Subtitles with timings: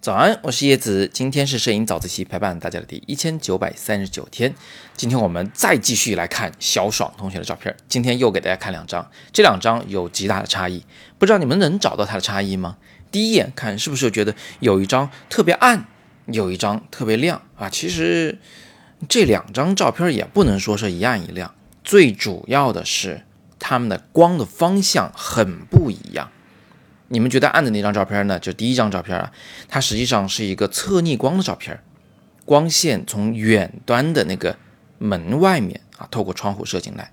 [0.00, 1.10] 早安，我是叶子。
[1.12, 4.54] 今天是摄影早自习陪伴大家的第一千九百三十九天。
[4.96, 7.76] 今天我们再继续来看小爽同学的照片。
[7.88, 10.84] 今天又给大家看两张，这两张有极大的差异，
[11.18, 12.76] 不知道你们能找到它的差异吗？
[13.10, 15.88] 第一眼看是不是觉得有一张特别暗，
[16.26, 17.68] 有一张特别亮啊？
[17.68, 18.38] 其实
[19.08, 21.52] 这两张照片也不能说是一暗一亮，
[21.82, 23.25] 最主要的是
[23.58, 26.30] 它们的光的方向很不一样。
[27.08, 28.38] 你们觉得暗的那张照片呢？
[28.38, 29.32] 就第一张照片啊，
[29.68, 31.80] 它实际上是一个侧逆光的照片，
[32.44, 34.56] 光线从远端的那个
[34.98, 37.12] 门外面啊，透过窗户射进来。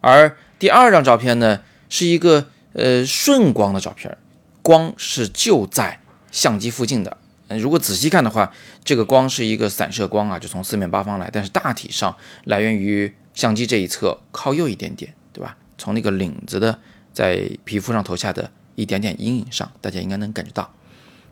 [0.00, 4.18] 而第二张照片呢，是一个呃顺光的照片，
[4.60, 7.16] 光是就在相机附近的。
[7.58, 8.52] 如果仔细看的话，
[8.84, 15.56] 这个光是一个散射光啊，就从四面八方来，但是大体上来源于相机这一侧靠右一点点，对吧？
[15.78, 16.76] 从那个领子的
[17.12, 18.50] 在皮肤上投下的。
[18.78, 20.72] 一点点阴影上，大家应该能感觉到，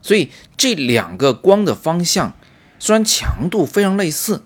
[0.03, 2.35] 所以这两个光的方向
[2.81, 4.43] 虽然强度非常类似，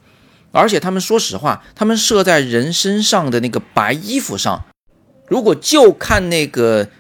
[0.52, 4.66] 而且他们说实话，他们射在人身上的那个白衣服上，
[5.28, 6.90] 如果就看那个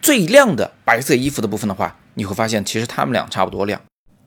[0.00, 3.82] 最亮的白色衣服的部分的话，你会发现其实他们俩差不多亮。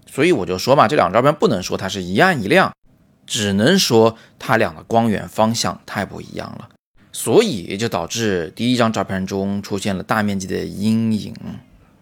[0.05, 2.71] 所以我就说嘛，这两张照片不能说它是一暗一亮，
[3.25, 6.69] 只能说它俩的光源方向太不一样了。
[7.13, 11.33] 所以也就导致第一张照片中出现了大面积的阴影。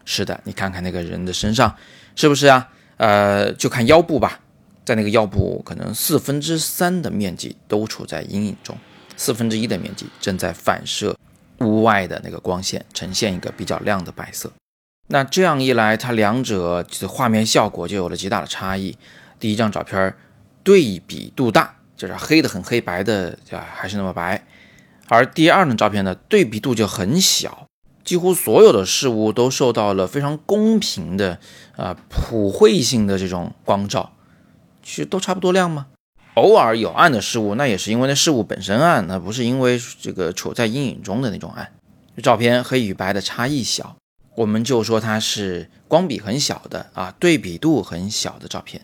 [0.04, 1.76] 是的，你看看那个人的身上，
[2.16, 2.68] 是不是啊？
[2.96, 4.40] 呃，就看腰部吧，
[4.84, 8.76] 在那个腰部可能四分之三的面积都处在阴影中，
[9.16, 11.16] 四分之一的面积正在反射
[11.58, 14.50] 屋外的那个光线，呈现一个比较亮的白色。
[15.08, 18.96] 那这样一来，它两者的画面效果就有了极大的差异。
[19.38, 20.14] 第一张照片
[20.64, 24.44] 对比度大，就是黑的很黑，白的啊还是那么白。
[25.12, 27.66] 而第二张照片呢，对比度就很小，
[28.02, 31.38] 几乎所有的事物都受到了非常公平的
[31.76, 34.12] 啊普惠性的这种光照，
[34.82, 35.88] 其实都差不多亮吗？
[36.36, 41.70] 偶尔有暗的事物，那也是因为那事物本身暗，那不是因为这个处在阴影中的那种暗。
[42.22, 43.96] 照片黑与白的差异小，
[44.34, 48.80] 我们就说它是光比很小的啊，对比度很小的照片。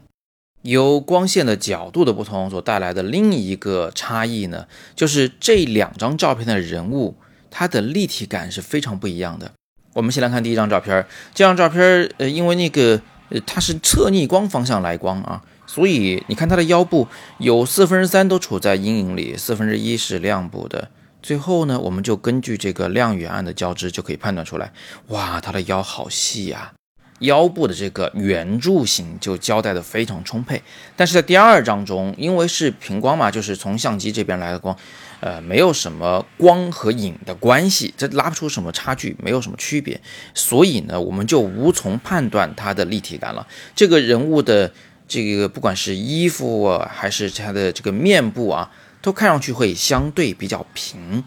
[0.62, 7.16] 由光线的角度的不同所带来的另一个差异呢，就是这两张照片的人物，
[7.50, 9.52] 它的立体感是非常不一样的。
[9.94, 17.08] 我们先来看第一张照片，这张照片，呃，因为那个，呃，它是侧逆光方向来光啊，所以你看它的腰部
[17.38, 20.90] 有四分之三都处在阴影里，四分之一是亮部的。
[21.20, 24.72] 最后呢，我们就根据这个亮与暗的交织，就可以判断出来，
[25.08, 26.74] 哇，它的腰好细呀。
[27.20, 30.62] 腰部的这个圆柱形就交代的非常充沛，
[30.94, 34.76] 但是在第二张中，因为是平光嘛，就是从相机这边来的光，
[35.18, 40.00] 呃，没有什么光和影的关系，这拉不出什么差距，没有什么区别，
[40.32, 43.44] 所以呢，我们就无从判断它的立体感了。
[43.74, 44.72] 这个人物的
[45.08, 48.70] 这个不管是衣服啊，还是他的这个面部啊，
[49.02, 51.24] 都看上去会相对比较平。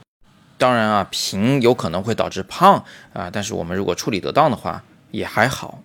[0.57, 4.81] 当然啊，平有可能会导致胖啊，但是我们如果处理得当的话。
[5.11, 5.83] 也还好，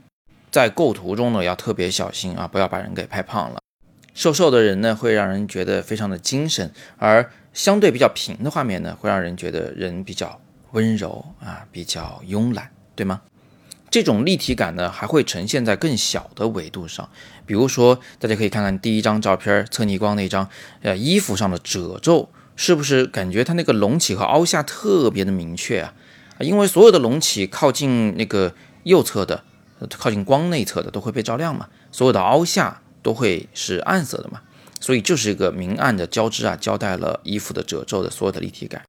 [0.50, 3.59] 在构图中呢要特别小心啊，不要把人给拍胖了。
[4.14, 10.41] 瘦瘦的人呢会让人觉得非常的精神，而相对比较平的画面呢会让人觉得人比较
[10.72, 13.20] 温柔啊，比较慵懒，对吗？
[13.91, 17.08] 这种立体感呢还会呈现在更小的维度上，
[17.44, 20.48] 比如说大家可以看看第一张照片侧逆光那张，
[20.81, 25.93] 呃，衣服上的褶皱是不是感觉它那个隆起和凹下特别的明确啊？
[26.41, 28.54] 因为所有的隆起靠近那个。
[28.86, 29.42] 右侧的
[29.98, 34.41] 靠近光内侧的都会被照亮嘛，所有的凹下都会是暗色的嘛，
[34.80, 38.82] 所以就是一个明暗的交织啊，交代了衣服的褶皱的所有的立体感。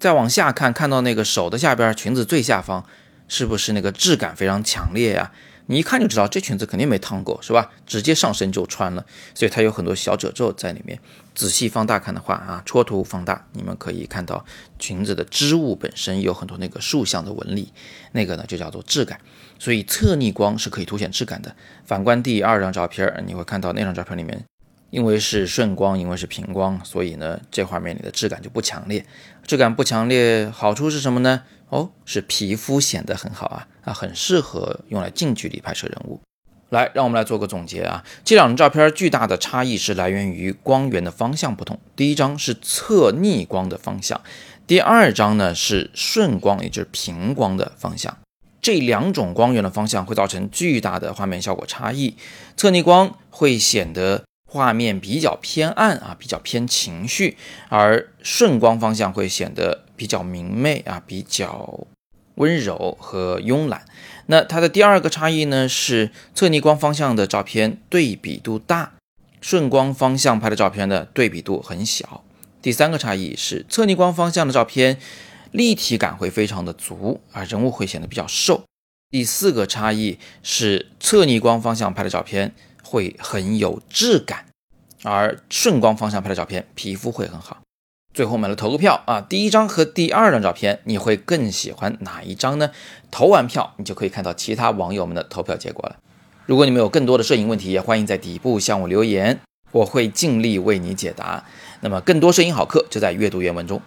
[0.00, 2.84] 再往下看，看到那个手的下边，裙子最下方，
[3.28, 5.30] 是不是那个质感非常强烈呀？
[5.66, 7.70] 你一看就知道这裙子肯定没烫过，是吧？
[7.86, 10.98] 直接上身就穿了，所以它有很多小褶皱在里面。
[11.34, 14.44] 仔细放大看的话啊，戳图放大，你们可以看到
[14.78, 17.72] 裙子的织物本身有很多那个竖向的纹理，
[18.12, 19.18] 那个呢就叫做质感。
[19.58, 21.54] 所以侧逆光是可以凸显质感的。
[21.86, 24.44] 反观第二张照片，你会看到那张照片里面，
[24.90, 29.06] 因为是顺光，因为是平光，所以呢这画面里的质感就不强烈。
[29.46, 31.42] 质感不强烈，好处是什么呢？
[31.72, 36.20] 哦，是皮肤显得很好啊啊，很适合用来近距离拍摄人物。
[36.68, 38.04] 来，让我们来做个总结啊。
[38.22, 41.80] 这两张照片巨大的差异是来源于光源的方向不同。
[41.96, 44.20] 第一张是侧逆光的方向，
[44.66, 48.18] 第二张呢是顺光，也就是平光的方向。
[48.60, 52.16] 这两种光源的方向会造成巨大的画面效果差异。
[52.54, 54.22] 侧逆光会显得
[54.52, 57.36] 画面比较偏暗啊，比较偏情绪；
[57.70, 61.86] 而顺光方向会显得比较明媚啊，比较
[62.34, 63.86] 温柔和慵懒。
[64.26, 68.92] 那它的第二个差异呢是侧逆光方向的照片对比度大，
[69.40, 72.22] 顺光方向拍的照片的对比度很小。
[72.60, 74.98] 第三个差异是侧逆光方向的照片
[75.50, 78.64] 立体感会非常的足，啊人物会显得比较瘦。
[79.10, 84.46] 第四个差异是侧逆光方向拍的照片会很有质感，
[85.02, 87.58] 而顺光方向拍的照片皮肤会很好。
[88.14, 89.22] 最后我们来投个票啊！
[89.22, 92.70] 第一张和第二张照片，你会更喜欢哪一张呢？
[93.10, 95.96] 投完票，你就可以看到其他网友们的投票结果了。
[96.44, 99.40] 如果你们有更多的摄影问题，也欢迎在底部向我留言，
[99.70, 101.46] 我会尽力为你解答。
[101.80, 103.80] 那么更多摄影好课就在阅读原文中。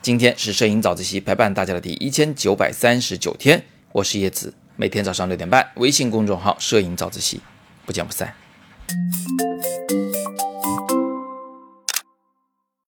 [0.00, 7.40] 今天是摄影早自习陪伴大家的第一千九百三十九天，我是叶子，每天早上六点半，微信公众号“摄影早自习”，
[7.84, 8.41] 不见不散。
[8.94, 10.01] Música